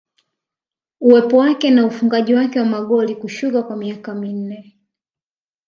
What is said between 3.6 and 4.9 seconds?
kwa miaka minne